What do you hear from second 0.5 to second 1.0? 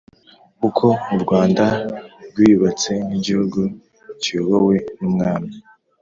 uko